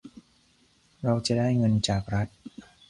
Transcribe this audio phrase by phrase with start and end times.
[1.03, 2.27] เราจะได้เงินจากรัฐ